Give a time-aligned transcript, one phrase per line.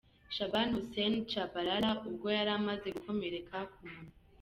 [0.35, 4.13] Shaban Hussein Tchabalala ubwo yari amaze gukomereka ku munwa.